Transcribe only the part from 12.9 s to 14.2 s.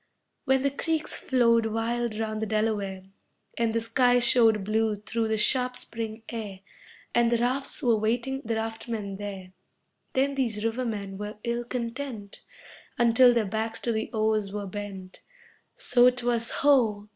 Until their backs to the